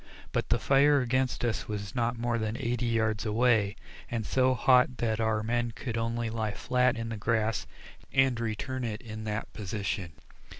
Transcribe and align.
But 0.31 0.49
the 0.49 0.57
fire 0.57 0.99
against 0.99 1.45
us 1.45 1.67
was 1.67 1.93
not 1.93 2.17
more 2.17 2.39
than 2.39 2.57
eighty 2.57 2.87
yards 2.87 3.23
away, 3.23 3.75
and 4.09 4.25
so 4.25 4.55
hot 4.55 4.97
that 4.97 5.19
our 5.19 5.43
men 5.43 5.73
could 5.75 5.95
only 5.95 6.27
lie 6.31 6.53
flat 6.55 6.97
in 6.97 7.09
the 7.09 7.17
grass 7.17 7.67
and 8.11 8.39
return 8.39 8.83
it 8.83 9.01
in 9.01 9.25
that 9.25 9.53
position. 9.53 10.13